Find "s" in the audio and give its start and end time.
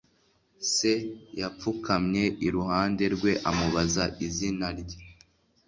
0.71-0.73